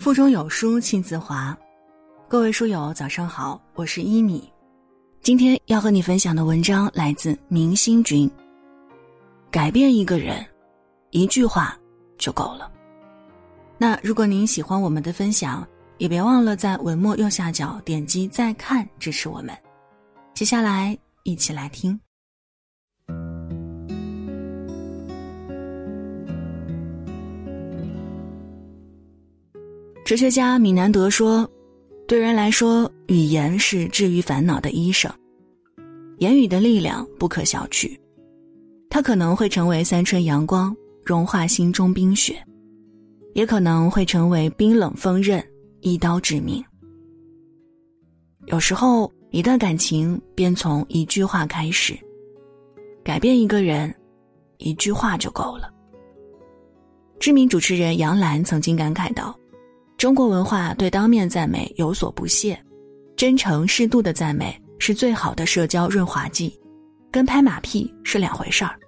[0.00, 1.54] 腹中有书气自华，
[2.26, 4.50] 各位书友早上好，我是一米。
[5.20, 8.28] 今天要和你分享的文章来自明星君。
[9.50, 10.42] 改变一个人，
[11.10, 11.78] 一句话
[12.16, 12.72] 就够了。
[13.76, 15.68] 那如果您喜欢我们的分享，
[15.98, 19.54] 也别忘了在文末右下角点击再看支持我们。
[20.32, 22.00] 接下来一起来听。
[30.10, 31.48] 哲学家米南德说
[32.08, 35.08] ：“对人来说，语言是治愈烦恼的医生。
[36.18, 37.96] 言语的力量不可小觑，
[38.88, 42.34] 它可能会成为三春阳光，融化心中冰雪；
[43.34, 45.40] 也可能会成为冰冷锋刃，
[45.80, 46.60] 一刀致命。
[48.46, 51.96] 有时候，一段感情便从一句话开始。
[53.04, 53.94] 改变一个人，
[54.58, 55.72] 一句话就够了。”
[57.20, 59.36] 知名主持人杨澜曾经感慨道。
[60.00, 62.58] 中国文化对当面赞美有所不屑，
[63.16, 66.58] 真诚适度的赞美是最好的社交润滑剂，
[67.10, 68.80] 跟拍马屁是两回事儿。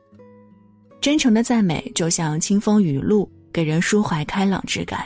[1.02, 5.04] 真诚的赞美就像清风雨露，给人舒怀开朗之感。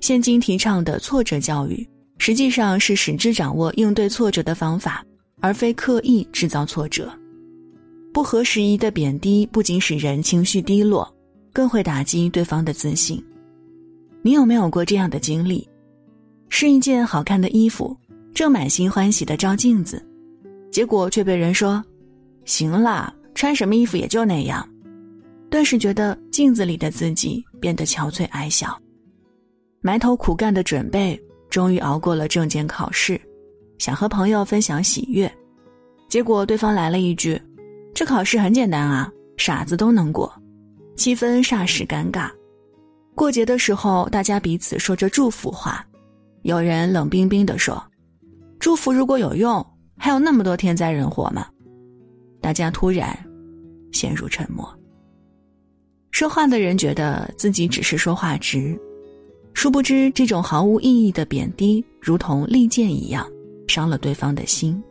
[0.00, 1.88] 现今提倡的挫折教育，
[2.18, 5.06] 实际上是使之掌握应对挫折的方法，
[5.40, 7.08] 而非刻意制造挫折。
[8.12, 11.08] 不合时宜的贬低不仅使人情绪低落，
[11.52, 13.24] 更会打击对方的自信。
[14.22, 15.68] 你有没有过这样的经历？
[16.48, 17.96] 试一件好看的衣服，
[18.32, 20.00] 正满心欢喜的照镜子，
[20.70, 21.84] 结果却被人说
[22.44, 24.66] ：“行啦，穿什么衣服也就那样。”
[25.50, 28.80] 顿时觉得镜子里的自己变得憔悴矮小。
[29.80, 33.20] 埋头苦干的准备，终于熬过了证件考试，
[33.78, 35.30] 想和朋友分享喜悦，
[36.08, 37.40] 结果对方来了一句
[37.92, 40.32] ：“这考试很简单啊，傻子都能过。”
[40.94, 42.30] 气氛霎时尴尬。
[43.14, 45.84] 过节的时候，大家彼此说着祝福话，
[46.42, 47.82] 有人冷冰冰地说
[48.58, 49.64] ：“祝福如果有用，
[49.96, 51.46] 还有那么多天灾人祸吗？”
[52.40, 53.16] 大家突然
[53.92, 54.66] 陷入沉默。
[56.10, 58.78] 说话的人觉得自己只是说话直，
[59.54, 63.26] 殊不知这种毫无意义的贬低，如同利剑一样，
[63.68, 64.82] 伤了对方的心。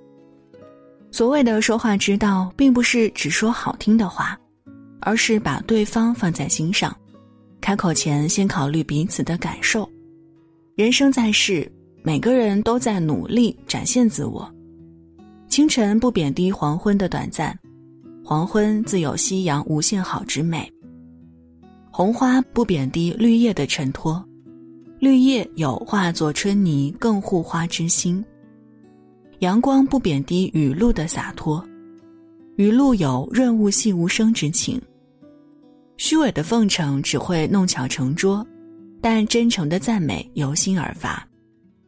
[1.12, 4.40] 所谓的说话之道，并不是只说好听的话，
[5.02, 6.96] 而是把对方放在心上。
[7.62, 9.88] 开口前，先考虑彼此的感受。
[10.76, 11.72] 人生在世，
[12.04, 14.52] 每个人都在努力展现自我。
[15.48, 17.58] 清晨不贬低黄昏的短暂，
[18.26, 20.70] 黄昏自有夕阳无限好之美。
[21.92, 24.26] 红花不贬低绿叶的衬托，
[25.00, 28.24] 绿叶有化作春泥更护花之心。
[29.40, 31.64] 阳光不贬低雨露的洒脱，
[32.56, 34.82] 雨露有润物细无声之情。
[36.04, 38.44] 虚伪的奉承只会弄巧成拙，
[39.00, 41.24] 但真诚的赞美由心而发，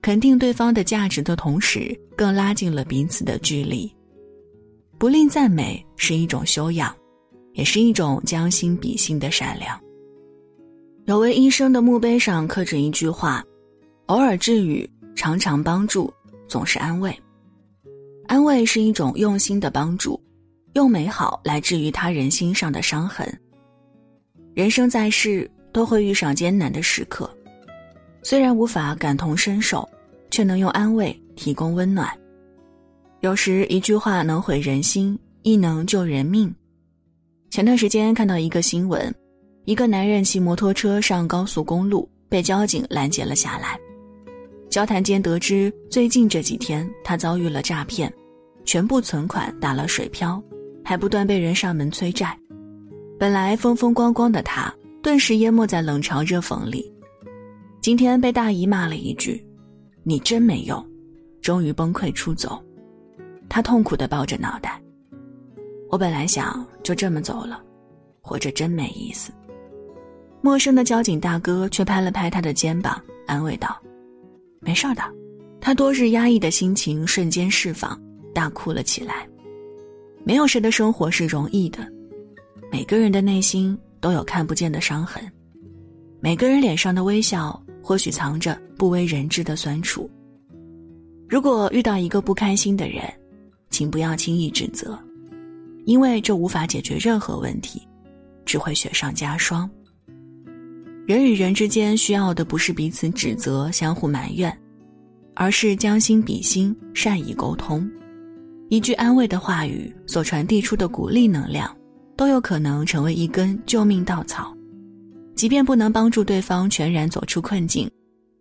[0.04, 3.92] 肯定对方的价值的同时，更拉近了彼此的距离。
[5.00, 6.96] 不吝赞美是一种修养，
[7.54, 9.82] 也是一种将心比心的善良。
[11.06, 13.44] 有位医生的墓碑上刻着一句话
[14.06, 16.14] ：“偶尔治愈，常常帮助，
[16.48, 17.12] 总是安慰。”
[18.30, 20.22] 安慰是一种用心的帮助，
[20.74, 23.28] 用美好来治愈他人心上的伤痕。
[24.54, 27.28] 人生在世，都会遇上艰难的时刻，
[28.22, 29.88] 虽然无法感同身受，
[30.30, 32.08] 却能用安慰提供温暖。
[33.22, 36.54] 有时一句话能毁人心，亦能救人命。
[37.50, 39.12] 前段时间看到一个新闻，
[39.66, 43.80] 一个男人骑摩托车上高速公路，被交警拦截了下来。
[44.70, 48.14] 交谈间得知，最近这几天他遭遇了诈骗，
[48.66, 50.40] 全部存款打了水漂，
[50.84, 52.38] 还不断被人上门催债。
[53.24, 54.70] 本来风风光光的他，
[55.02, 56.92] 顿时淹没在冷嘲热讽里。
[57.80, 59.42] 今天被大姨骂了一句
[60.04, 60.86] ：“你真没用。”
[61.42, 62.62] 终于崩溃出走。
[63.48, 64.78] 他痛苦的抱着脑袋。
[65.90, 67.64] 我本来想就这么走了，
[68.20, 69.32] 活着真没意思。
[70.42, 73.82] 陌生的交警大哥却拍了拍他的肩膀，安慰道
[74.60, 75.02] ：“没事的。”
[75.62, 77.98] 他多日压抑的心情瞬间释放，
[78.34, 79.26] 大哭了起来。
[80.26, 81.88] 没有谁的生活是容易的。
[82.74, 85.24] 每个人的内心都有看不见的伤痕，
[86.20, 90.10] 每个人脸上的微笑或许藏着不为人知的酸楚。
[91.30, 93.04] 如果遇到一个不开心的人，
[93.70, 94.98] 请不要轻易指责，
[95.86, 97.80] 因为这无法解决任何问题，
[98.44, 99.70] 只会雪上加霜。
[101.06, 104.52] 人与人之间需要的不是彼此指责、相互埋怨，
[105.36, 107.88] 而是将心比心、善意沟通。
[108.70, 111.72] 一句安慰的话语所传递出的鼓励能量。
[112.16, 114.56] 都有可能成为一根救命稻草，
[115.36, 117.90] 即便不能帮助对方全然走出困境，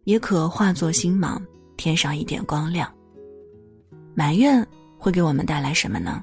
[0.05, 1.41] 也可化作星芒，
[1.77, 2.91] 添上一点光亮。
[4.15, 4.67] 埋怨
[4.99, 6.23] 会给我们带来什么呢？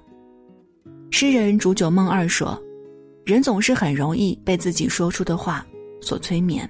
[1.12, 2.62] 诗人煮酒梦二说
[3.26, 5.66] ：“人总是很容易被自己说出的话
[6.00, 6.70] 所催眠。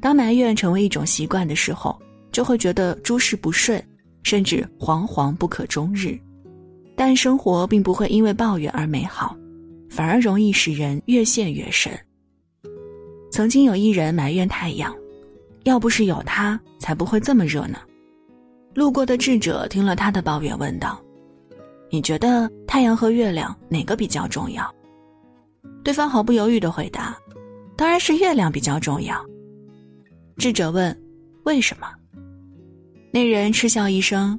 [0.00, 1.96] 当埋怨成为一种习惯的时候，
[2.32, 3.82] 就会觉得诸事不顺，
[4.24, 6.18] 甚至惶惶不可终日。
[6.96, 9.36] 但生活并不会因为抱怨而美好，
[9.88, 11.92] 反而容易使人越陷越深。”
[13.30, 14.94] 曾经有一人埋怨太阳，
[15.64, 17.78] 要不是有它，才不会这么热呢。
[18.74, 21.00] 路过的智者听了他的抱怨，问道
[21.90, 24.70] ：“你觉得太阳和月亮哪个比较重要？”
[25.82, 27.16] 对方毫不犹豫的回答
[27.76, 29.24] ：“当然是月亮比较重要。”
[30.36, 30.94] 智者问
[31.44, 31.88] ：“为什么？”
[33.10, 34.38] 那人嗤笑一声：“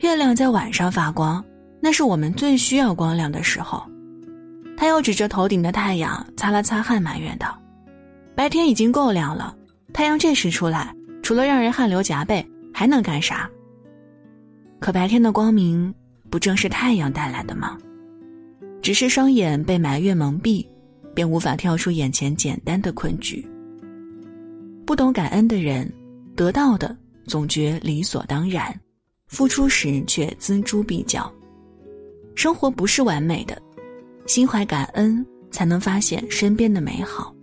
[0.00, 1.44] 月亮在晚上发光，
[1.80, 3.82] 那是我们最需要光亮的时候。”
[4.80, 7.54] 他又指着头顶的太阳，擦了擦汗，埋怨道。
[8.34, 9.54] 白天已经够亮了，
[9.92, 12.42] 太阳这时出来，除了让人汗流浃背，
[12.72, 13.46] 还能干啥？
[14.78, 15.94] 可白天的光明
[16.30, 17.76] 不正是太阳带来的吗？
[18.80, 20.66] 只是双眼被埋怨蒙蔽，
[21.14, 23.46] 便无法跳出眼前简单的困局。
[24.86, 25.92] 不懂感恩的人，
[26.34, 28.74] 得到的总觉理所当然，
[29.26, 31.30] 付出时却锱铢必较。
[32.34, 33.60] 生活不是完美的，
[34.30, 37.34] 心怀感恩，才能发现身边的美好。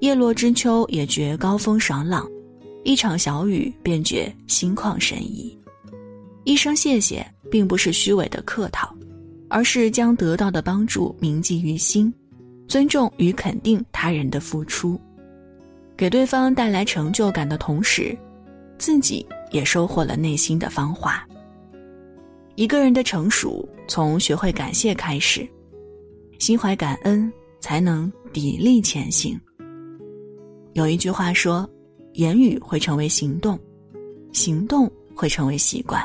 [0.00, 2.26] 叶落知秋，也觉高风爽朗；
[2.84, 5.58] 一场小雨，便觉心旷神怡。
[6.44, 8.94] 一声谢谢，并不是虚伪的客套，
[9.48, 12.12] 而是将得到的帮助铭记于心，
[12.68, 15.00] 尊重与肯定他人的付出，
[15.96, 18.14] 给对方带来成就感的同时，
[18.76, 21.26] 自己也收获了内心的芳华。
[22.56, 25.48] 一个人的成熟，从学会感谢开始，
[26.40, 29.38] 心怀感恩，才能砥砺前行。
[30.72, 31.68] 有一句话说
[32.14, 33.60] ：“言语会成为行动，
[34.32, 36.02] 行动会成为习惯。”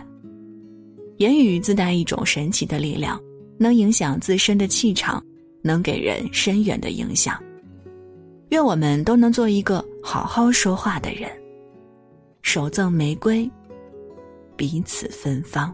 [1.19, 3.17] 言语自带一种神奇的力量，
[3.57, 5.23] 能影响自身的气场，
[5.61, 7.41] 能给人深远的影响。
[8.49, 11.31] 愿我们都能做一个好好说话的人。
[12.41, 13.49] 手赠玫瑰，
[14.57, 15.73] 彼此芬芳。